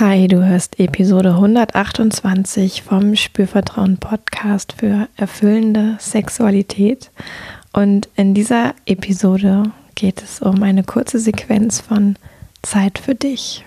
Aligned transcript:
Hi, 0.00 0.28
du 0.28 0.42
hörst 0.42 0.80
Episode 0.80 1.32
128 1.32 2.80
vom 2.80 3.16
Spürvertrauen 3.16 3.98
Podcast 3.98 4.72
für 4.78 5.08
erfüllende 5.14 5.98
Sexualität. 6.00 7.10
Und 7.74 8.08
in 8.16 8.32
dieser 8.32 8.74
Episode 8.86 9.64
geht 9.96 10.22
es 10.22 10.40
um 10.40 10.62
eine 10.62 10.84
kurze 10.84 11.18
Sequenz 11.18 11.82
von 11.82 12.16
Zeit 12.62 12.98
für 12.98 13.14
dich. 13.14 13.66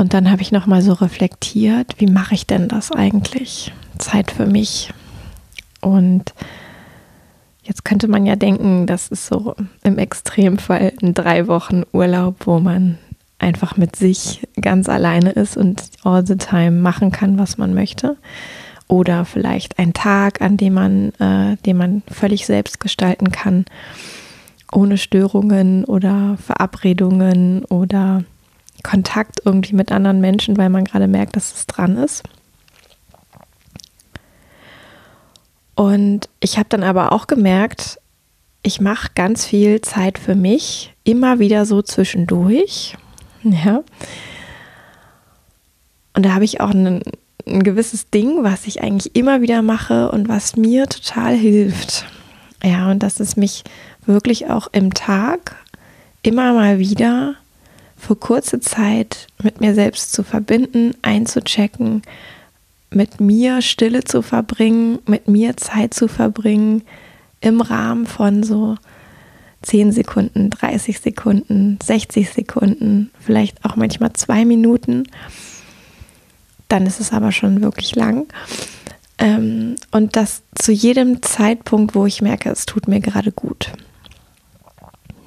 und 0.00 0.14
dann 0.14 0.30
habe 0.30 0.40
ich 0.40 0.50
noch 0.50 0.66
mal 0.66 0.80
so 0.80 0.94
reflektiert, 0.94 1.96
wie 1.98 2.06
mache 2.06 2.34
ich 2.34 2.46
denn 2.46 2.68
das 2.68 2.90
eigentlich? 2.90 3.70
Zeit 3.98 4.30
für 4.30 4.46
mich. 4.46 4.94
Und 5.82 6.32
jetzt 7.64 7.84
könnte 7.84 8.08
man 8.08 8.24
ja 8.24 8.34
denken, 8.34 8.86
das 8.86 9.08
ist 9.08 9.26
so 9.26 9.54
im 9.82 9.98
Extremfall 9.98 10.94
ein 11.02 11.12
drei 11.12 11.48
Wochen 11.48 11.82
Urlaub, 11.92 12.46
wo 12.46 12.60
man 12.60 12.96
einfach 13.38 13.76
mit 13.76 13.94
sich 13.94 14.40
ganz 14.58 14.88
alleine 14.88 15.32
ist 15.32 15.58
und 15.58 15.82
all 16.02 16.26
the 16.26 16.36
time 16.36 16.70
machen 16.70 17.10
kann, 17.10 17.38
was 17.38 17.58
man 17.58 17.74
möchte. 17.74 18.16
Oder 18.88 19.26
vielleicht 19.26 19.78
ein 19.78 19.92
Tag, 19.92 20.40
an 20.40 20.56
dem 20.56 20.72
man, 20.72 21.10
äh, 21.18 21.58
den 21.66 21.76
man 21.76 22.02
völlig 22.10 22.46
selbst 22.46 22.80
gestalten 22.80 23.32
kann, 23.32 23.66
ohne 24.72 24.96
Störungen 24.96 25.84
oder 25.84 26.38
Verabredungen 26.38 27.66
oder 27.66 28.24
Kontakt 28.80 29.40
irgendwie 29.44 29.74
mit 29.74 29.92
anderen 29.92 30.20
Menschen, 30.20 30.56
weil 30.56 30.70
man 30.70 30.84
gerade 30.84 31.08
merkt, 31.08 31.36
dass 31.36 31.54
es 31.54 31.66
dran 31.66 31.96
ist. 31.96 32.22
Und 35.74 36.28
ich 36.40 36.58
habe 36.58 36.68
dann 36.68 36.82
aber 36.82 37.12
auch 37.12 37.26
gemerkt, 37.26 37.98
ich 38.62 38.80
mache 38.80 39.08
ganz 39.14 39.46
viel 39.46 39.80
Zeit 39.80 40.18
für 40.18 40.34
mich, 40.34 40.92
immer 41.04 41.38
wieder 41.38 41.64
so 41.66 41.82
zwischendurch. 41.82 42.96
Ja. 43.42 43.82
Und 46.12 46.26
da 46.26 46.34
habe 46.34 46.44
ich 46.44 46.60
auch 46.60 46.72
ein, 46.72 47.00
ein 47.46 47.62
gewisses 47.62 48.10
Ding, 48.10 48.44
was 48.44 48.66
ich 48.66 48.82
eigentlich 48.82 49.16
immer 49.16 49.40
wieder 49.40 49.62
mache 49.62 50.10
und 50.10 50.28
was 50.28 50.56
mir 50.56 50.86
total 50.86 51.34
hilft. 51.34 52.04
Ja, 52.62 52.90
und 52.90 53.02
das 53.02 53.18
ist 53.18 53.38
mich 53.38 53.64
wirklich 54.04 54.50
auch 54.50 54.68
im 54.72 54.92
Tag 54.92 55.56
immer 56.22 56.52
mal 56.52 56.78
wieder 56.78 57.36
für 58.00 58.16
kurze 58.16 58.60
Zeit 58.60 59.28
mit 59.42 59.60
mir 59.60 59.74
selbst 59.74 60.12
zu 60.12 60.22
verbinden, 60.22 60.94
einzuchecken, 61.02 62.02
mit 62.90 63.20
mir 63.20 63.62
Stille 63.62 64.02
zu 64.02 64.22
verbringen, 64.22 64.98
mit 65.06 65.28
mir 65.28 65.56
Zeit 65.56 65.94
zu 65.94 66.08
verbringen, 66.08 66.82
im 67.40 67.60
Rahmen 67.60 68.06
von 68.06 68.42
so 68.42 68.76
10 69.62 69.92
Sekunden, 69.92 70.50
30 70.50 71.00
Sekunden, 71.00 71.78
60 71.82 72.30
Sekunden, 72.30 73.10
vielleicht 73.20 73.64
auch 73.64 73.76
manchmal 73.76 74.12
zwei 74.14 74.44
Minuten. 74.44 75.04
Dann 76.68 76.86
ist 76.86 77.00
es 77.00 77.12
aber 77.12 77.32
schon 77.32 77.62
wirklich 77.62 77.94
lang. 77.94 78.26
Ähm, 79.18 79.76
und 79.90 80.16
das 80.16 80.42
zu 80.54 80.72
jedem 80.72 81.22
Zeitpunkt, 81.22 81.94
wo 81.94 82.06
ich 82.06 82.22
merke, 82.22 82.50
es 82.50 82.64
tut 82.64 82.88
mir 82.88 83.00
gerade 83.00 83.32
gut. 83.32 83.72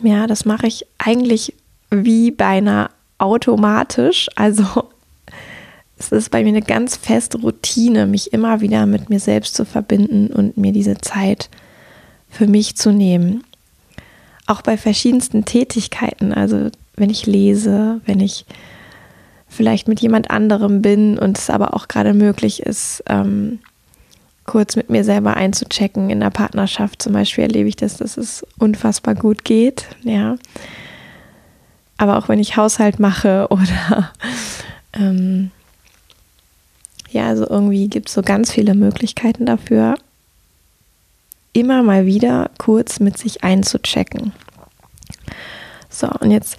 Ja, 0.01 0.28
das 0.28 0.45
mache 0.45 0.67
ich 0.67 0.85
eigentlich 0.97 1.53
wie 1.93 2.31
beinahe 2.31 2.89
automatisch. 3.17 4.27
Also 4.35 4.65
es 5.97 6.11
ist 6.11 6.31
bei 6.31 6.43
mir 6.43 6.49
eine 6.49 6.61
ganz 6.61 6.95
feste 6.95 7.39
Routine, 7.39 8.05
mich 8.05 8.33
immer 8.33 8.61
wieder 8.61 8.85
mit 8.85 9.09
mir 9.09 9.19
selbst 9.19 9.55
zu 9.55 9.65
verbinden 9.65 10.27
und 10.27 10.57
mir 10.57 10.71
diese 10.71 10.97
Zeit 10.97 11.49
für 12.29 12.47
mich 12.47 12.75
zu 12.75 12.91
nehmen. 12.91 13.43
Auch 14.45 14.61
bei 14.61 14.75
verschiedensten 14.75 15.45
Tätigkeiten, 15.45 16.33
also 16.33 16.69
wenn 16.95 17.09
ich 17.09 17.25
lese, 17.25 18.01
wenn 18.05 18.19
ich 18.19 18.45
vielleicht 19.47 19.87
mit 19.87 20.01
jemand 20.01 20.31
anderem 20.31 20.81
bin 20.81 21.17
und 21.17 21.37
es 21.37 21.49
aber 21.49 21.73
auch 21.75 21.87
gerade 21.87 22.13
möglich 22.13 22.61
ist, 22.61 23.03
ähm, 23.07 23.59
kurz 24.45 24.75
mit 24.75 24.89
mir 24.89 25.03
selber 25.03 25.37
einzuchecken. 25.37 26.09
In 26.09 26.19
der 26.19 26.29
Partnerschaft 26.29 27.01
zum 27.01 27.13
Beispiel 27.13 27.45
erlebe 27.45 27.69
ich 27.69 27.75
das, 27.75 27.97
dass 27.97 28.17
es 28.17 28.45
unfassbar 28.57 29.15
gut 29.15 29.45
geht. 29.45 29.85
Ja, 30.03 30.35
aber 31.97 32.17
auch 32.17 32.29
wenn 32.29 32.39
ich 32.39 32.57
Haushalt 32.57 32.99
mache 32.99 33.47
oder 33.49 34.11
ähm, 34.93 35.51
ja, 37.09 37.27
also 37.27 37.47
irgendwie 37.47 37.87
gibt 37.87 38.09
es 38.09 38.15
so 38.15 38.21
ganz 38.21 38.51
viele 38.51 38.73
Möglichkeiten 38.73 39.45
dafür, 39.45 39.95
immer 41.53 41.83
mal 41.83 42.05
wieder 42.05 42.49
kurz 42.57 42.99
mit 42.99 43.17
sich 43.17 43.43
einzuchecken. 43.43 44.31
So, 45.89 46.07
und 46.19 46.31
jetzt 46.31 46.57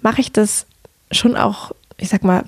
mache 0.00 0.22
ich 0.22 0.32
das 0.32 0.66
schon 1.12 1.36
auch, 1.36 1.72
ich 1.98 2.08
sag 2.08 2.24
mal, 2.24 2.44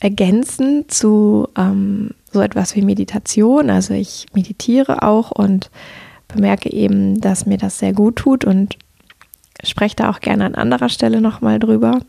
ergänzend 0.00 0.92
zu 0.92 1.48
ähm, 1.56 2.10
so 2.32 2.40
etwas 2.40 2.74
wie 2.74 2.82
Meditation. 2.82 3.70
Also 3.70 3.94
ich 3.94 4.26
meditiere 4.32 5.02
auch 5.02 5.30
und 5.30 5.70
bemerke 6.26 6.72
eben, 6.72 7.20
dass 7.20 7.46
mir 7.46 7.58
das 7.58 7.78
sehr 7.78 7.92
gut 7.92 8.16
tut 8.16 8.44
und 8.44 8.76
spreche 9.62 9.96
da 9.96 10.10
auch 10.10 10.20
gerne 10.20 10.44
an 10.44 10.54
anderer 10.54 10.88
Stelle 10.88 11.20
nochmal 11.20 11.58
drüber. 11.58 12.00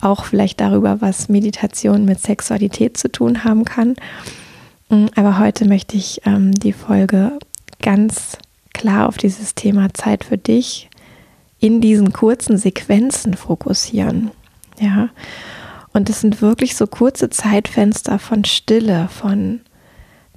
Auch 0.00 0.24
vielleicht 0.24 0.60
darüber, 0.60 1.00
was 1.00 1.28
Meditation 1.28 2.04
mit 2.04 2.20
Sexualität 2.20 2.96
zu 2.96 3.10
tun 3.10 3.44
haben 3.44 3.64
kann. 3.64 3.96
Mm, 4.88 5.06
aber 5.14 5.38
heute 5.38 5.66
möchte 5.66 5.96
ich 5.96 6.22
ähm, 6.24 6.52
die 6.52 6.72
Folge 6.72 7.38
ganz 7.82 8.38
klar 8.72 9.08
auf 9.08 9.18
dieses 9.18 9.54
Thema 9.54 9.92
Zeit 9.92 10.24
für 10.24 10.38
dich 10.38 10.88
in 11.58 11.80
diesen 11.80 12.12
kurzen 12.12 12.56
Sequenzen 12.56 13.34
fokussieren. 13.34 14.30
Ja. 14.78 15.10
Und 15.92 16.08
es 16.08 16.20
sind 16.20 16.40
wirklich 16.40 16.76
so 16.76 16.86
kurze 16.86 17.30
Zeitfenster 17.30 18.18
von 18.18 18.44
Stille, 18.44 19.08
von 19.08 19.60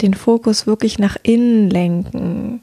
den 0.02 0.14
Fokus 0.14 0.68
wirklich 0.68 1.00
nach 1.00 1.16
innen 1.24 1.70
lenken, 1.70 2.62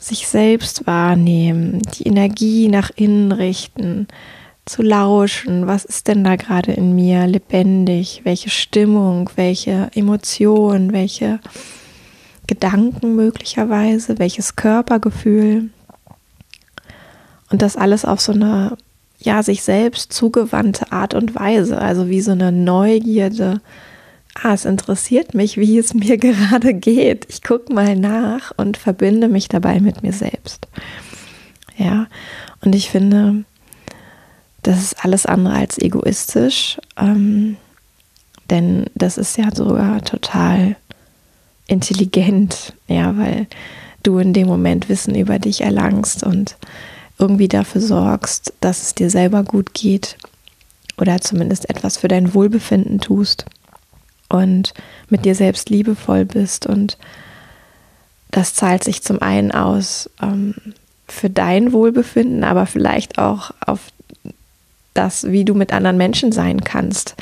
sich 0.00 0.26
selbst 0.26 0.86
wahrnehmen, 0.86 1.82
die 1.94 2.08
Energie 2.08 2.68
nach 2.68 2.90
innen 2.96 3.32
richten, 3.32 4.08
zu 4.64 4.82
lauschen, 4.82 5.66
was 5.66 5.84
ist 5.84 6.08
denn 6.08 6.24
da 6.24 6.36
gerade 6.36 6.72
in 6.72 6.94
mir 6.94 7.26
lebendig, 7.26 8.22
welche 8.24 8.50
Stimmung, 8.50 9.30
welche 9.36 9.90
Emotion, 9.94 10.92
welche 10.92 11.40
Gedanken 12.46 13.14
möglicherweise, 13.14 14.18
welches 14.18 14.56
Körpergefühl. 14.56 15.70
Und 17.50 17.62
das 17.62 17.76
alles 17.76 18.04
auf 18.04 18.20
so 18.20 18.32
eine, 18.32 18.76
ja, 19.18 19.42
sich 19.42 19.62
selbst 19.62 20.12
zugewandte 20.12 20.92
Art 20.92 21.14
und 21.14 21.34
Weise, 21.34 21.78
also 21.78 22.08
wie 22.08 22.20
so 22.20 22.32
eine 22.32 22.52
Neugierde, 22.52 23.60
ah, 24.34 24.52
es 24.52 24.64
interessiert 24.64 25.34
mich, 25.34 25.56
wie 25.56 25.78
es 25.78 25.94
mir 25.94 26.16
gerade 26.18 26.74
geht. 26.74 27.26
Ich 27.28 27.42
gucke 27.42 27.72
mal 27.72 27.96
nach 27.96 28.52
und 28.56 28.76
verbinde 28.76 29.28
mich 29.28 29.48
dabei 29.48 29.80
mit 29.80 30.02
mir 30.02 30.12
selbst. 30.12 30.68
Ja, 31.76 32.06
und 32.62 32.74
ich 32.74 32.90
finde, 32.90 33.44
das 34.62 34.78
ist 34.82 35.04
alles 35.04 35.26
andere 35.26 35.54
als 35.54 35.78
egoistisch, 35.78 36.78
ähm, 36.98 37.56
denn 38.50 38.86
das 38.94 39.16
ist 39.16 39.38
ja 39.38 39.54
sogar 39.54 40.02
total 40.02 40.76
intelligent, 41.66 42.74
ja, 42.86 43.16
weil 43.16 43.46
du 44.02 44.18
in 44.18 44.32
dem 44.32 44.48
Moment 44.48 44.88
Wissen 44.88 45.14
über 45.14 45.38
dich 45.38 45.62
erlangst 45.62 46.22
und 46.22 46.56
irgendwie 47.18 47.48
dafür 47.48 47.80
sorgst, 47.80 48.52
dass 48.60 48.82
es 48.82 48.94
dir 48.94 49.08
selber 49.08 49.44
gut 49.44 49.72
geht 49.72 50.16
oder 50.98 51.20
zumindest 51.20 51.70
etwas 51.70 51.96
für 51.96 52.08
dein 52.08 52.34
Wohlbefinden 52.34 53.00
tust 53.00 53.46
und 54.30 54.72
mit 55.10 55.26
dir 55.26 55.34
selbst 55.34 55.68
liebevoll 55.68 56.24
bist. 56.24 56.66
Und 56.66 56.96
das 58.30 58.54
zahlt 58.54 58.82
sich 58.82 59.02
zum 59.02 59.20
einen 59.20 59.52
aus 59.52 60.08
ähm, 60.22 60.54
für 61.06 61.28
dein 61.28 61.72
Wohlbefinden, 61.72 62.44
aber 62.44 62.64
vielleicht 62.64 63.18
auch 63.18 63.50
auf 63.66 63.88
das, 64.94 65.24
wie 65.24 65.44
du 65.44 65.54
mit 65.54 65.72
anderen 65.72 65.98
Menschen 65.98 66.32
sein 66.32 66.62
kannst. 66.62 67.16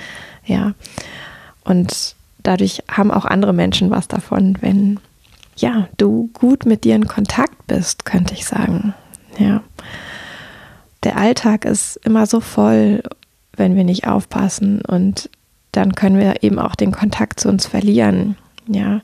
Ja. 0.45 0.75
Und 1.65 2.15
dadurch 2.43 2.83
haben 2.91 3.11
auch 3.11 3.25
andere 3.25 3.53
Menschen 3.53 3.91
was 3.91 4.07
davon, 4.09 4.57
wenn 4.61 5.01
ja, 5.57 5.89
du 5.97 6.31
gut 6.35 6.67
mit 6.67 6.85
dir 6.85 6.95
in 6.95 7.09
Kontakt 7.09 7.67
bist, 7.67 8.05
könnte 8.05 8.35
ich 8.35 8.47
sagen. 8.47 8.95
Ja. 9.39 9.63
Der 11.03 11.17
Alltag 11.17 11.65
ist 11.65 11.97
immer 12.05 12.27
so 12.27 12.41
voll, 12.41 13.03
wenn 13.53 13.77
wir 13.77 13.85
nicht 13.85 14.07
aufpassen 14.07 14.83
und 14.83 15.31
dann 15.73 15.95
können 15.95 16.19
wir 16.19 16.43
eben 16.43 16.59
auch 16.59 16.75
den 16.75 16.93
Kontakt 16.93 17.41
zu 17.41 17.49
uns 17.49 17.67
verlieren. 17.67 18.37
Ja. 18.67 19.01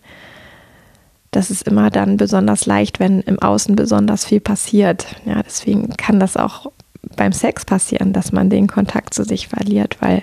Das 1.31 1.51
ist 1.51 1.67
immer 1.67 1.91
dann 1.91 2.17
besonders 2.17 2.67
leicht, 2.67 3.01
wenn 3.01 3.21
im 3.21 3.41
Außen 3.41 3.75
besonders 3.75 4.25
viel 4.25 4.41
passiert. 4.41 5.07
Ja, 5.25 5.43
deswegen 5.43 5.91
kann 5.97 6.21
das 6.21 6.37
auch 6.37 6.71
beim 7.17 7.33
Sex 7.33 7.65
passieren, 7.65 8.13
dass 8.13 8.33
man 8.33 8.51
den 8.51 8.67
Kontakt 8.67 9.15
zu 9.15 9.25
sich 9.25 9.49
verliert, 9.49 9.97
weil 10.01 10.23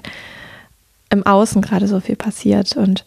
im 1.09 1.25
Außen 1.25 1.61
gerade 1.61 1.87
so 1.87 1.99
viel 1.99 2.15
passiert. 2.15 2.77
Und 2.77 3.05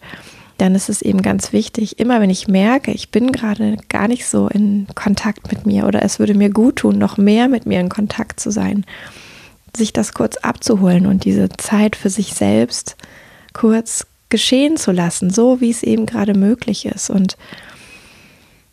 dann 0.57 0.75
ist 0.75 0.89
es 0.89 1.01
eben 1.01 1.21
ganz 1.21 1.51
wichtig, 1.51 1.99
immer 1.99 2.21
wenn 2.21 2.29
ich 2.29 2.47
merke, 2.47 2.91
ich 2.91 3.09
bin 3.09 3.31
gerade 3.31 3.77
gar 3.89 4.07
nicht 4.07 4.25
so 4.25 4.47
in 4.47 4.87
Kontakt 4.95 5.51
mit 5.51 5.65
mir 5.65 5.85
oder 5.85 6.03
es 6.03 6.19
würde 6.19 6.33
mir 6.33 6.49
gut 6.49 6.77
tun, 6.77 6.97
noch 6.97 7.17
mehr 7.17 7.49
mit 7.49 7.65
mir 7.65 7.79
in 7.79 7.89
Kontakt 7.89 8.39
zu 8.39 8.51
sein, 8.51 8.85
sich 9.75 9.91
das 9.91 10.13
kurz 10.13 10.37
abzuholen 10.37 11.07
und 11.07 11.25
diese 11.25 11.49
Zeit 11.49 11.95
für 11.95 12.09
sich 12.09 12.33
selbst 12.33 12.95
kurz 13.55 14.05
geschehen 14.29 14.77
zu 14.77 14.91
lassen, 14.91 15.31
so 15.31 15.61
wie 15.61 15.71
es 15.71 15.81
eben 15.81 16.05
gerade 16.05 16.35
möglich 16.35 16.85
ist. 16.85 17.09
Und 17.09 17.37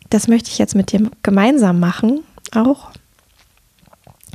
das 0.09 0.27
möchte 0.27 0.51
ich 0.51 0.59
jetzt 0.59 0.75
mit 0.75 0.91
dir 0.91 1.09
gemeinsam 1.23 1.79
machen, 1.79 2.19
auch. 2.53 2.91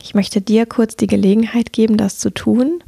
Ich 0.03 0.15
möchte 0.15 0.41
dir 0.41 0.65
kurz 0.65 0.97
die 0.97 1.07
Gelegenheit 1.07 1.73
geben, 1.73 1.97
das 1.97 2.19
zu 2.19 2.31
tun 2.31 2.83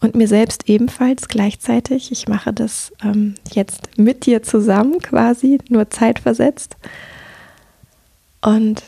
und 0.00 0.14
mir 0.14 0.28
selbst 0.28 0.68
ebenfalls 0.68 1.28
gleichzeitig. 1.28 2.10
Ich 2.12 2.28
mache 2.28 2.52
das 2.52 2.92
ähm, 3.02 3.34
jetzt 3.52 3.98
mit 3.98 4.26
dir 4.26 4.42
zusammen 4.42 5.00
quasi, 5.00 5.58
nur 5.68 5.90
zeitversetzt. 5.90 6.76
Und 8.40 8.84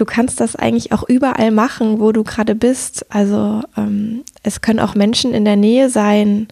du 0.00 0.06
kannst 0.06 0.40
das 0.40 0.56
eigentlich 0.56 0.92
auch 0.92 1.06
überall 1.06 1.50
machen, 1.50 2.00
wo 2.00 2.10
du 2.12 2.24
gerade 2.24 2.54
bist. 2.54 3.04
Also 3.10 3.62
ähm, 3.76 4.24
es 4.42 4.62
können 4.62 4.80
auch 4.80 4.94
Menschen 4.94 5.34
in 5.34 5.44
der 5.44 5.56
Nähe 5.56 5.90
sein. 5.90 6.48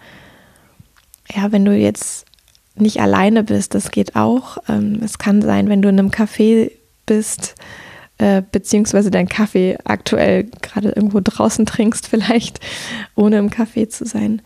Ja, 1.34 1.50
wenn 1.50 1.64
du 1.64 1.74
jetzt 1.74 2.26
nicht 2.74 3.00
alleine 3.00 3.42
bist, 3.42 3.74
das 3.74 3.90
geht 3.90 4.16
auch. 4.16 4.58
Ähm, 4.68 5.00
es 5.02 5.16
kann 5.18 5.40
sein, 5.40 5.70
wenn 5.70 5.80
du 5.80 5.88
in 5.88 5.98
einem 5.98 6.10
Café 6.10 6.70
bist, 7.06 7.54
äh, 8.18 8.42
beziehungsweise 8.52 9.10
deinen 9.10 9.28
Kaffee 9.28 9.78
aktuell 9.84 10.44
gerade 10.60 10.90
irgendwo 10.90 11.20
draußen 11.22 11.64
trinkst, 11.64 12.06
vielleicht, 12.08 12.60
ohne 13.14 13.38
im 13.38 13.48
Café 13.48 13.88
zu 13.88 14.04
sein. 14.04 14.42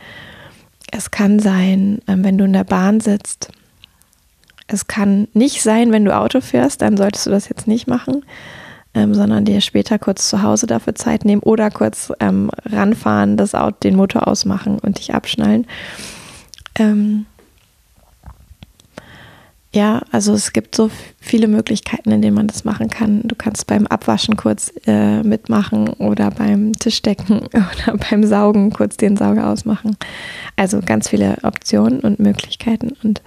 Es 0.92 1.10
kann 1.10 1.40
sein, 1.40 1.98
äh, 2.06 2.14
wenn 2.18 2.38
du 2.38 2.44
in 2.44 2.52
der 2.52 2.64
Bahn 2.64 3.00
sitzt. 3.00 3.48
Es 4.68 4.86
kann 4.86 5.26
nicht 5.32 5.60
sein, 5.60 5.90
wenn 5.90 6.04
du 6.04 6.16
Auto 6.16 6.40
fährst, 6.40 6.82
dann 6.82 6.96
solltest 6.96 7.26
du 7.26 7.30
das 7.30 7.48
jetzt 7.48 7.66
nicht 7.66 7.88
machen, 7.88 8.24
ähm, 8.94 9.14
sondern 9.14 9.44
dir 9.44 9.60
später 9.60 9.98
kurz 9.98 10.28
zu 10.28 10.42
Hause 10.42 10.66
dafür 10.66 10.94
Zeit 10.94 11.24
nehmen 11.24 11.42
oder 11.42 11.70
kurz 11.70 12.12
ähm, 12.20 12.50
ranfahren, 12.64 13.36
das 13.36 13.54
Auto, 13.54 13.76
den 13.82 13.96
Motor 13.96 14.28
ausmachen 14.28 14.78
und 14.78 14.98
dich 14.98 15.14
abschnallen. 15.14 15.66
Ähm, 16.78 17.26
ja, 19.74 20.02
also 20.10 20.34
es 20.34 20.52
gibt 20.52 20.74
so 20.74 20.90
viele 21.18 21.48
Möglichkeiten, 21.48 22.10
in 22.10 22.20
denen 22.20 22.36
man 22.36 22.46
das 22.46 22.64
machen 22.64 22.90
kann. 22.90 23.22
Du 23.24 23.34
kannst 23.34 23.66
beim 23.66 23.86
Abwaschen 23.86 24.36
kurz 24.36 24.70
äh, 24.86 25.22
mitmachen 25.22 25.88
oder 25.88 26.30
beim 26.30 26.72
Tischdecken 26.74 27.40
oder 27.46 27.96
beim 28.10 28.24
Saugen 28.24 28.70
kurz 28.70 28.98
den 28.98 29.16
Sauger 29.16 29.48
ausmachen. 29.48 29.96
Also 30.56 30.80
ganz 30.84 31.08
viele 31.08 31.38
Optionen 31.42 32.00
und 32.00 32.20
Möglichkeiten. 32.20 32.92
Und 33.02 33.22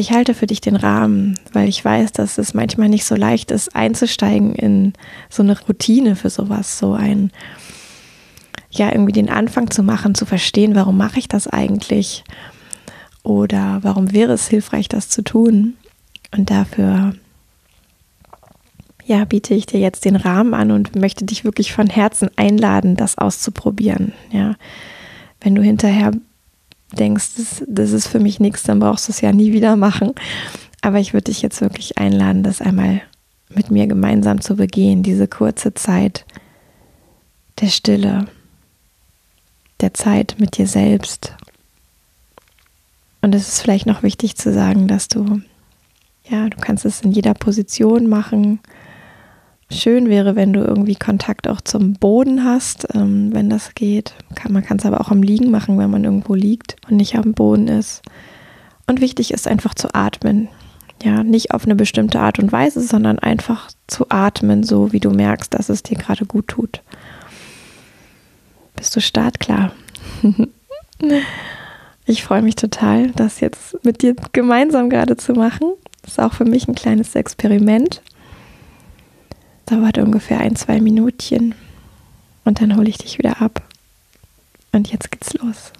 ich 0.00 0.12
halte 0.12 0.34
für 0.34 0.46
dich 0.46 0.60
den 0.60 0.76
Rahmen, 0.76 1.38
weil 1.52 1.68
ich 1.68 1.84
weiß, 1.84 2.12
dass 2.12 2.38
es 2.38 2.54
manchmal 2.54 2.88
nicht 2.88 3.04
so 3.04 3.14
leicht 3.14 3.50
ist, 3.50 3.76
einzusteigen 3.76 4.54
in 4.54 4.94
so 5.28 5.42
eine 5.42 5.58
Routine 5.60 6.16
für 6.16 6.30
sowas, 6.30 6.78
so 6.78 6.94
ein, 6.94 7.30
ja, 8.70 8.90
irgendwie 8.90 9.12
den 9.12 9.30
Anfang 9.30 9.70
zu 9.70 9.82
machen, 9.82 10.14
zu 10.14 10.26
verstehen, 10.26 10.74
warum 10.74 10.96
mache 10.96 11.18
ich 11.18 11.28
das 11.28 11.46
eigentlich? 11.46 12.24
Oder 13.22 13.80
warum 13.82 14.12
wäre 14.12 14.32
es 14.32 14.48
hilfreich, 14.48 14.88
das 14.88 15.08
zu 15.08 15.22
tun? 15.22 15.74
Und 16.36 16.50
dafür 16.50 17.14
ja, 19.04 19.24
biete 19.24 19.54
ich 19.54 19.66
dir 19.66 19.80
jetzt 19.80 20.04
den 20.04 20.16
Rahmen 20.16 20.54
an 20.54 20.70
und 20.70 20.94
möchte 20.94 21.24
dich 21.24 21.44
wirklich 21.44 21.72
von 21.72 21.88
Herzen 21.88 22.30
einladen, 22.36 22.96
das 22.96 23.18
auszuprobieren. 23.18 24.12
Ja, 24.30 24.54
wenn 25.40 25.54
du 25.54 25.62
hinterher 25.62 26.12
denkst, 26.92 27.30
das, 27.36 27.64
das 27.66 27.92
ist 27.92 28.06
für 28.06 28.20
mich 28.20 28.40
nichts, 28.40 28.62
dann 28.62 28.80
brauchst 28.80 29.08
du 29.08 29.12
es 29.12 29.20
ja 29.20 29.32
nie 29.32 29.52
wieder 29.52 29.76
machen. 29.76 30.12
Aber 30.82 30.98
ich 30.98 31.12
würde 31.12 31.24
dich 31.24 31.42
jetzt 31.42 31.60
wirklich 31.60 31.98
einladen, 31.98 32.42
das 32.42 32.60
einmal 32.60 33.02
mit 33.48 33.70
mir 33.70 33.86
gemeinsam 33.86 34.40
zu 34.40 34.56
begehen, 34.56 35.02
diese 35.02 35.28
kurze 35.28 35.74
Zeit 35.74 36.24
der 37.60 37.68
Stille, 37.68 38.26
der 39.80 39.92
Zeit 39.94 40.36
mit 40.38 40.56
dir 40.56 40.66
selbst 40.66 41.34
und 43.22 43.34
es 43.34 43.48
ist 43.48 43.60
vielleicht 43.60 43.86
noch 43.86 44.02
wichtig 44.02 44.36
zu 44.36 44.52
sagen, 44.52 44.88
dass 44.88 45.08
du, 45.08 45.42
ja, 46.28 46.48
du 46.48 46.56
kannst 46.58 46.84
es 46.84 47.02
in 47.02 47.12
jeder 47.12 47.34
Position 47.34 48.06
machen. 48.06 48.60
Schön 49.72 50.08
wäre, 50.08 50.34
wenn 50.34 50.52
du 50.52 50.60
irgendwie 50.60 50.96
Kontakt 50.96 51.48
auch 51.48 51.60
zum 51.60 51.94
Boden 51.94 52.44
hast, 52.44 52.88
ähm, 52.94 53.32
wenn 53.32 53.48
das 53.48 53.74
geht. 53.74 54.14
Kann, 54.34 54.52
man 54.52 54.64
kann 54.64 54.78
es 54.78 54.86
aber 54.86 55.00
auch 55.00 55.10
am 55.10 55.22
Liegen 55.22 55.50
machen, 55.50 55.78
wenn 55.78 55.90
man 55.90 56.04
irgendwo 56.04 56.34
liegt 56.34 56.76
und 56.88 56.96
nicht 56.96 57.14
am 57.16 57.32
Boden 57.32 57.68
ist. 57.68 58.02
Und 58.86 59.00
wichtig 59.00 59.32
ist 59.32 59.46
einfach 59.46 59.74
zu 59.74 59.94
atmen. 59.94 60.48
Ja, 61.02 61.22
nicht 61.22 61.52
auf 61.52 61.64
eine 61.64 61.76
bestimmte 61.76 62.20
Art 62.20 62.38
und 62.38 62.52
Weise, 62.52 62.80
sondern 62.80 63.18
einfach 63.20 63.70
zu 63.86 64.06
atmen, 64.10 64.64
so 64.64 64.92
wie 64.92 65.00
du 65.00 65.10
merkst, 65.10 65.54
dass 65.54 65.68
es 65.68 65.82
dir 65.82 65.96
gerade 65.96 66.26
gut 66.26 66.48
tut. 66.48 66.82
Bist 68.76 68.94
du 68.96 69.00
startklar? 69.00 69.72
Ich 72.06 72.24
freue 72.24 72.42
mich 72.42 72.56
total, 72.56 73.12
das 73.12 73.38
jetzt 73.38 73.84
mit 73.84 74.02
dir 74.02 74.16
gemeinsam 74.32 74.90
gerade 74.90 75.16
zu 75.16 75.32
machen. 75.32 75.74
Das 76.02 76.12
ist 76.12 76.18
auch 76.18 76.32
für 76.32 76.44
mich 76.44 76.66
ein 76.66 76.74
kleines 76.74 77.14
Experiment. 77.14 78.02
Dauert 79.70 79.98
ungefähr 79.98 80.40
ein, 80.40 80.56
zwei 80.56 80.80
Minütchen 80.80 81.54
und 82.44 82.60
dann 82.60 82.76
hole 82.76 82.88
ich 82.88 82.98
dich 82.98 83.18
wieder 83.18 83.40
ab. 83.40 83.62
Und 84.72 84.90
jetzt 84.90 85.12
geht's 85.12 85.32
los. 85.34 85.72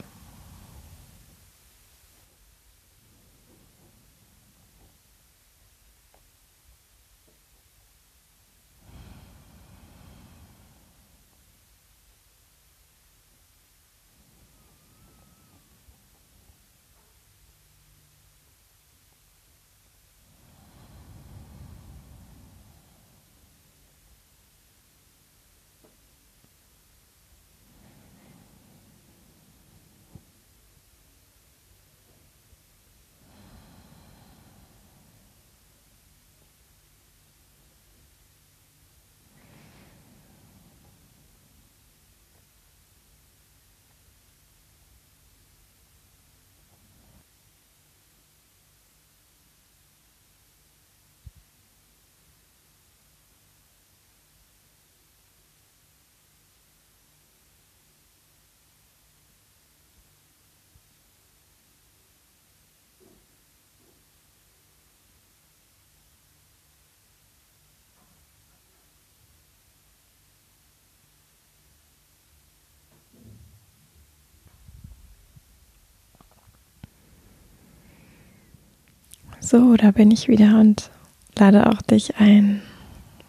So, 79.50 79.76
da 79.76 79.90
bin 79.90 80.12
ich 80.12 80.28
wieder 80.28 80.60
und 80.60 80.90
lade 81.36 81.66
auch 81.66 81.82
dich 81.82 82.18
ein, 82.18 82.62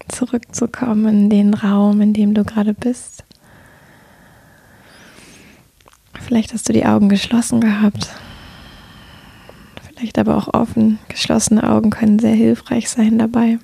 zurückzukommen 0.08 1.08
in 1.08 1.30
den 1.32 1.56
Raum, 1.56 2.00
in 2.00 2.13
dem 2.13 2.36
du 2.36 2.44
gerade 2.44 2.75
bist. 2.75 3.24
Vielleicht 6.22 6.54
hast 6.54 6.70
du 6.70 6.74
die 6.74 6.86
Augen 6.86 7.10
geschlossen 7.10 7.60
gehabt. 7.60 8.12
Vielleicht 9.82 10.20
aber 10.20 10.38
auch 10.38 10.54
offen. 10.54 11.00
Geschlossene 11.08 11.68
Augen 11.68 11.90
können 11.90 12.20
sehr 12.20 12.36
hilfreich 12.36 12.88
sein 12.92 13.18
dabei. 13.18 13.58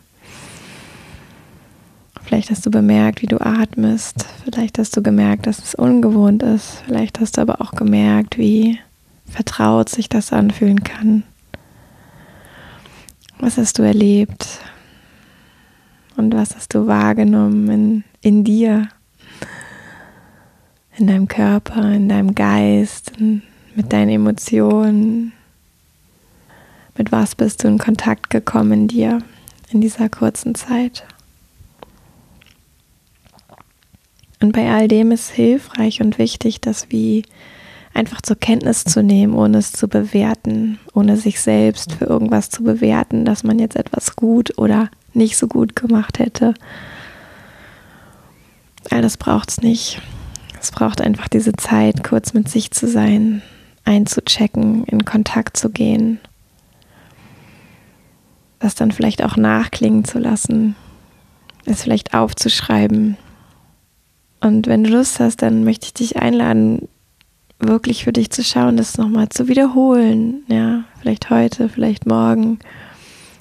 Vielleicht 2.23 2.49
hast 2.49 2.65
du 2.65 2.71
bemerkt, 2.71 3.21
wie 3.21 3.27
du 3.27 3.39
atmest. 3.39 4.25
Vielleicht 4.45 4.79
hast 4.79 4.97
du 4.97 5.03
gemerkt, 5.03 5.45
dass 5.45 5.59
es 5.59 5.75
ungewohnt 5.75 6.41
ist. 6.41 6.81
Vielleicht 6.87 7.19
hast 7.19 7.37
du 7.37 7.41
aber 7.41 7.61
auch 7.61 7.73
gemerkt, 7.73 8.39
wie 8.39 8.79
vertraut 9.27 9.89
sich 9.89 10.09
das 10.09 10.33
anfühlen 10.33 10.83
kann. 10.83 11.21
Was 13.39 13.57
hast 13.57 13.77
du 13.77 13.83
erlebt? 13.83 14.47
Und 16.15 16.33
was 16.33 16.55
hast 16.55 16.73
du 16.73 16.87
wahrgenommen 16.87 17.69
in, 17.69 18.03
in 18.21 18.43
dir? 18.43 18.89
In 20.97 21.05
deinem 21.05 21.27
Körper, 21.27 21.91
in 21.91 22.09
deinem 22.09 22.33
Geist, 22.33 23.11
in, 23.19 23.43
mit 23.75 23.93
deinen 23.93 24.09
Emotionen? 24.09 25.33
Mit 26.97 27.11
was 27.11 27.35
bist 27.35 27.63
du 27.63 27.67
in 27.67 27.77
Kontakt 27.77 28.31
gekommen 28.31 28.71
in 28.71 28.87
dir 28.87 29.19
in 29.69 29.81
dieser 29.81 30.09
kurzen 30.09 30.55
Zeit? 30.55 31.05
Und 34.39 34.51
bei 34.51 34.71
all 34.71 34.87
dem 34.87 35.11
ist 35.11 35.29
hilfreich 35.29 36.01
und 36.01 36.17
wichtig, 36.17 36.61
dass 36.61 36.89
wir 36.89 37.21
einfach 37.97 38.21
zur 38.21 38.35
Kenntnis 38.35 38.83
zu 38.85 39.01
nehmen, 39.01 39.33
ohne 39.33 39.57
es 39.57 39.71
zu 39.71 39.87
bewerten, 39.87 40.79
ohne 40.93 41.17
sich 41.17 41.41
selbst 41.41 41.93
für 41.93 42.05
irgendwas 42.05 42.49
zu 42.49 42.63
bewerten, 42.63 43.25
dass 43.25 43.43
man 43.43 43.57
jetzt 43.57 43.75
etwas 43.75 44.15
gut 44.15 44.57
oder 44.57 44.89
nicht 45.13 45.35
so 45.35 45.47
gut 45.47 45.75
gemacht 45.75 46.19
hätte. 46.19 46.53
All 48.91 49.01
das 49.01 49.17
braucht 49.17 49.49
es 49.49 49.61
nicht. 49.61 49.99
Es 50.61 50.71
braucht 50.71 51.01
einfach 51.01 51.27
diese 51.27 51.53
Zeit, 51.53 52.03
kurz 52.03 52.33
mit 52.33 52.49
sich 52.49 52.71
zu 52.71 52.87
sein, 52.87 53.41
einzuchecken, 53.83 54.83
in 54.85 55.03
Kontakt 55.03 55.57
zu 55.57 55.69
gehen, 55.69 56.19
das 58.59 58.75
dann 58.75 58.91
vielleicht 58.91 59.23
auch 59.23 59.37
nachklingen 59.37 60.05
zu 60.05 60.19
lassen, 60.19 60.75
es 61.65 61.83
vielleicht 61.83 62.13
aufzuschreiben. 62.13 63.17
Und 64.39 64.67
wenn 64.67 64.83
du 64.83 64.91
Lust 64.91 65.19
hast, 65.19 65.41
dann 65.41 65.63
möchte 65.63 65.87
ich 65.87 65.93
dich 65.93 66.17
einladen, 66.17 66.87
wirklich 67.59 68.03
für 68.03 68.13
dich 68.13 68.29
zu 68.29 68.43
schauen, 68.43 68.77
das 68.77 68.97
nochmal 68.97 69.29
zu 69.29 69.47
wiederholen. 69.47 70.43
Ja, 70.47 70.83
vielleicht 70.99 71.29
heute, 71.29 71.69
vielleicht 71.69 72.05
morgen. 72.05 72.59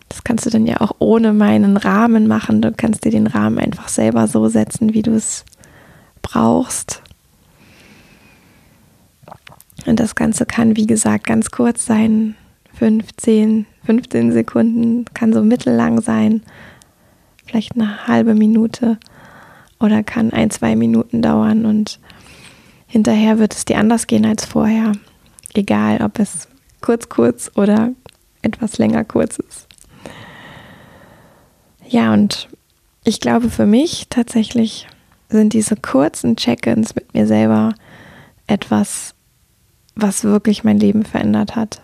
Das 0.08 0.24
kannst 0.24 0.46
du 0.46 0.50
dann 0.50 0.66
ja 0.66 0.80
auch 0.80 0.92
ohne 0.98 1.32
meinen 1.32 1.76
Rahmen 1.76 2.26
machen. 2.26 2.62
Du 2.62 2.72
kannst 2.72 3.04
dir 3.04 3.10
den 3.10 3.26
Rahmen 3.26 3.58
einfach 3.58 3.88
selber 3.88 4.28
so 4.28 4.48
setzen, 4.48 4.94
wie 4.94 5.02
du 5.02 5.12
es 5.12 5.44
brauchst. 6.22 7.02
Und 9.84 10.00
das 10.00 10.14
Ganze 10.14 10.46
kann, 10.46 10.76
wie 10.76 10.86
gesagt, 10.86 11.26
ganz 11.26 11.50
kurz 11.50 11.84
sein. 11.86 12.34
15, 12.74 13.66
15 13.84 14.32
Sekunden, 14.32 15.04
kann 15.14 15.32
so 15.32 15.42
mittellang 15.42 16.00
sein. 16.00 16.42
Vielleicht 17.46 17.74
eine 17.74 18.06
halbe 18.06 18.34
Minute 18.34 18.98
oder 19.80 20.02
kann 20.02 20.32
ein, 20.32 20.50
zwei 20.50 20.76
Minuten 20.76 21.22
dauern 21.22 21.64
und 21.64 22.00
hinterher 22.86 23.38
wird 23.38 23.54
es 23.54 23.64
dir 23.64 23.78
anders 23.78 24.06
gehen 24.06 24.26
als 24.26 24.44
vorher. 24.44 24.92
Egal, 25.54 26.02
ob 26.02 26.18
es 26.18 26.48
kurz, 26.80 27.08
kurz 27.08 27.50
oder 27.54 27.90
etwas 28.42 28.78
länger 28.78 29.04
kurz 29.04 29.38
ist. 29.38 29.66
Ja, 31.88 32.12
und 32.12 32.48
ich 33.04 33.20
glaube 33.20 33.50
für 33.50 33.66
mich 33.66 34.06
tatsächlich 34.10 34.88
sind 35.28 35.52
diese 35.52 35.76
kurzen 35.76 36.36
Check-ins 36.36 36.94
mit 36.94 37.14
mir 37.14 37.26
selber 37.26 37.74
etwas, 38.46 39.14
was 39.94 40.24
wirklich 40.24 40.64
mein 40.64 40.78
Leben 40.78 41.04
verändert 41.04 41.56
hat. 41.56 41.82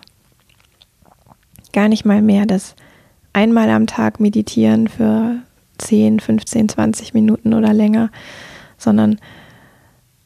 Gar 1.73 1.89
nicht 1.89 2.05
mal 2.05 2.21
mehr 2.21 2.45
das 2.45 2.75
einmal 3.33 3.69
am 3.69 3.87
Tag 3.87 4.19
meditieren 4.19 4.87
für 4.87 5.37
10, 5.79 6.19
15, 6.19 6.69
20 6.69 7.13
Minuten 7.13 7.53
oder 7.53 7.73
länger, 7.73 8.11
sondern 8.77 9.19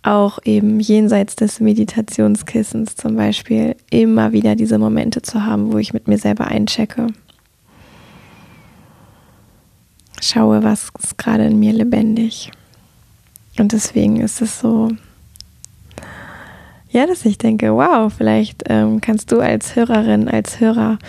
auch 0.07 0.39
eben 0.45 0.79
jenseits 0.79 1.35
des 1.35 1.59
Meditationskissens 1.59 2.95
zum 2.95 3.15
Beispiel 3.15 3.75
immer 3.89 4.31
wieder 4.31 4.55
diese 4.55 4.79
Momente 4.79 5.21
zu 5.21 5.45
haben, 5.45 5.73
wo 5.73 5.77
ich 5.77 5.93
mit 5.93 6.07
mir 6.07 6.17
selber 6.17 6.47
einchecke. 6.47 7.07
Schaue, 10.21 10.63
was 10.63 10.89
ist 11.01 11.17
gerade 11.17 11.45
in 11.45 11.59
mir 11.59 11.73
lebendig. 11.73 12.51
Und 13.59 13.71
deswegen 13.73 14.21
ist 14.21 14.41
es 14.41 14.59
so, 14.59 14.89
ja, 16.89 17.05
dass 17.05 17.25
ich 17.25 17.37
denke, 17.37 17.73
wow, 17.73 18.11
vielleicht 18.15 18.63
ähm, 18.67 19.01
kannst 19.01 19.31
du 19.31 19.39
als 19.39 19.75
Hörerin, 19.75 20.27
als 20.29 20.59
Hörer 20.59 20.99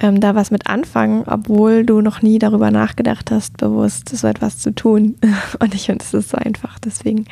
ähm, 0.00 0.20
da 0.20 0.34
was 0.34 0.50
mit 0.50 0.66
anfangen, 0.66 1.24
obwohl 1.26 1.84
du 1.84 2.00
noch 2.00 2.22
nie 2.22 2.38
darüber 2.38 2.70
nachgedacht 2.70 3.30
hast, 3.30 3.56
bewusst 3.56 4.10
so 4.10 4.26
etwas 4.26 4.58
zu 4.58 4.74
tun. 4.74 5.16
Und 5.58 5.74
ich 5.74 5.86
finde, 5.86 6.04
es 6.04 6.12
ist 6.12 6.30
so 6.30 6.36
einfach. 6.36 6.78
Deswegen 6.78 7.24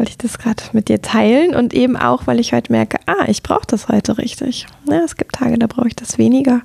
wollte 0.00 0.12
ich 0.12 0.18
das 0.18 0.38
gerade 0.38 0.62
mit 0.72 0.88
dir 0.88 1.02
teilen 1.02 1.54
und 1.54 1.74
eben 1.74 1.94
auch, 1.94 2.26
weil 2.26 2.40
ich 2.40 2.54
heute 2.54 2.72
merke, 2.72 2.98
ah, 3.04 3.26
ich 3.28 3.42
brauche 3.42 3.66
das 3.66 3.88
heute 3.88 4.16
richtig. 4.16 4.66
Ja, 4.88 5.00
es 5.04 5.14
gibt 5.14 5.34
Tage, 5.34 5.58
da 5.58 5.66
brauche 5.66 5.88
ich 5.88 5.94
das 5.94 6.16
weniger, 6.16 6.62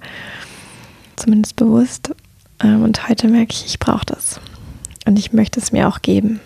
zumindest 1.18 1.58
bewusst. 1.58 2.16
Ähm, 2.64 2.84
und 2.84 3.10
heute 3.10 3.28
merke 3.28 3.52
ich, 3.52 3.66
ich 3.66 3.78
brauche 3.78 4.06
das. 4.06 4.40
Und 5.06 5.20
ich 5.20 5.34
möchte 5.34 5.60
es 5.60 5.74
mir 5.74 5.90
auch 5.90 6.02
geben. 6.02 6.40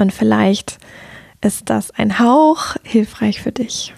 Und 0.00 0.12
vielleicht 0.12 0.78
ist 1.40 1.70
das 1.70 1.92
ein 1.92 2.18
Hauch 2.18 2.74
hilfreich 2.82 3.40
für 3.40 3.52
dich. 3.52 3.94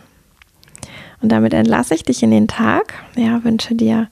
Und 1.22 1.30
damit 1.30 1.54
entlasse 1.54 1.94
ich 1.94 2.02
dich 2.02 2.22
in 2.22 2.32
den 2.32 2.48
Tag. 2.48 3.02
Ja, 3.16 3.42
wünsche 3.44 3.74
dir 3.74 4.10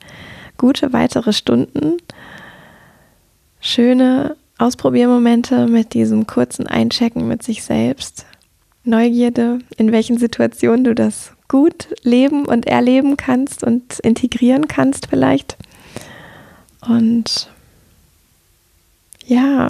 gute 0.57 0.93
weitere 0.93 1.31
Stunden, 1.31 1.97
schöne 3.59 4.35
Ausprobiermomente 4.57 5.67
mit 5.67 5.93
diesem 5.93 6.27
kurzen 6.27 6.67
Einchecken 6.67 7.27
mit 7.27 7.43
sich 7.43 7.63
selbst. 7.63 8.25
Neugierde, 8.83 9.59
in 9.77 9.91
welchen 9.91 10.17
Situationen 10.17 10.83
du 10.83 10.93
das 10.93 11.31
gut 11.47 11.87
leben 12.03 12.45
und 12.45 12.65
erleben 12.65 13.17
kannst 13.17 13.63
und 13.63 13.99
integrieren 13.99 14.67
kannst 14.67 15.07
vielleicht. 15.07 15.57
Und 16.81 17.49
ja, 19.25 19.69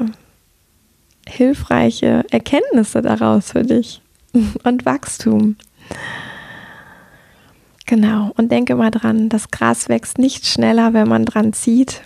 hilfreiche 1.28 2.25
Erkenntnisse 2.32 3.02
daraus 3.02 3.52
für 3.52 3.63
dich 3.63 4.02
und 4.63 4.86
Wachstum. 4.86 5.56
Genau, 7.86 8.32
und 8.38 8.52
denke 8.52 8.75
mal 8.75 8.92
dran, 8.92 9.30
das 9.30 9.52
Gras 9.52 9.90
wächst 9.90 10.18
nicht 10.18 10.48
schneller, 10.48 10.94
wenn 10.94 11.08
man 11.08 11.25
dran 11.25 11.54
zieht. 11.54 12.02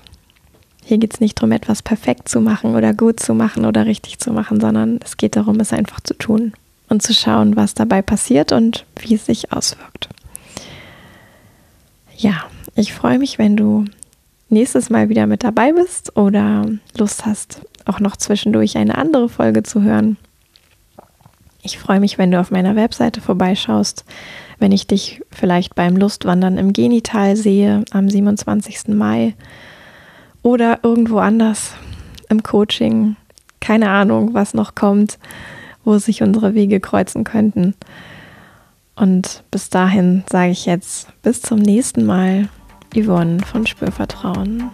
Hier 0.87 0.97
geht 0.97 1.13
es 1.13 1.19
nicht 1.19 1.37
darum, 1.37 1.51
etwas 1.51 1.83
perfekt 1.83 2.29
zu 2.29 2.39
machen 2.39 2.73
oder 2.73 2.93
gut 2.93 3.19
zu 3.19 3.33
machen 3.33 3.65
oder 3.65 3.85
richtig 3.85 4.19
zu 4.19 4.31
machen, 4.31 4.61
sondern 4.61 4.99
es 5.03 5.17
geht 5.17 5.35
darum, 5.35 5.59
es 5.59 5.73
einfach 5.73 5.99
zu 5.99 6.13
tun 6.13 6.53
und 6.87 7.01
zu 7.01 7.13
schauen, 7.13 7.57
was 7.57 7.73
dabei 7.73 8.01
passiert 8.01 8.53
und 8.53 8.85
wie 9.01 9.15
es 9.15 9.25
sich 9.25 9.51
auswirkt. 9.51 10.07
Ja, 12.15 12.45
ich 12.75 12.93
freue 12.93 13.19
mich, 13.19 13.37
wenn 13.37 13.57
du 13.57 13.83
nächstes 14.47 14.89
Mal 14.89 15.09
wieder 15.09 15.27
mit 15.27 15.43
dabei 15.43 15.73
bist 15.73 16.15
oder 16.15 16.65
Lust 16.97 17.25
hast, 17.25 17.61
auch 17.85 17.99
noch 17.99 18.15
zwischendurch 18.15 18.77
eine 18.77 18.97
andere 18.97 19.27
Folge 19.27 19.63
zu 19.63 19.81
hören. 19.81 20.15
Ich 21.63 21.77
freue 21.77 21.99
mich, 21.99 22.17
wenn 22.17 22.31
du 22.31 22.39
auf 22.39 22.49
meiner 22.49 22.77
Webseite 22.77 23.19
vorbeischaust 23.19 24.05
wenn 24.59 24.71
ich 24.71 24.87
dich 24.87 25.21
vielleicht 25.31 25.75
beim 25.75 25.95
Lustwandern 25.95 26.57
im 26.57 26.73
Genital 26.73 27.35
sehe 27.35 27.83
am 27.91 28.09
27. 28.09 28.89
Mai 28.89 29.35
oder 30.43 30.79
irgendwo 30.83 31.19
anders 31.19 31.73
im 32.29 32.43
Coaching. 32.43 33.15
Keine 33.59 33.89
Ahnung, 33.89 34.33
was 34.33 34.53
noch 34.53 34.75
kommt, 34.75 35.17
wo 35.83 35.97
sich 35.97 36.21
unsere 36.21 36.53
Wege 36.53 36.79
kreuzen 36.79 37.23
könnten. 37.23 37.75
Und 38.95 39.43
bis 39.51 39.69
dahin 39.69 40.23
sage 40.29 40.51
ich 40.51 40.65
jetzt 40.65 41.07
bis 41.21 41.41
zum 41.41 41.59
nächsten 41.59 42.05
Mal, 42.05 42.49
Yvonne 42.95 43.39
von 43.41 43.67
Spürvertrauen. 43.67 44.71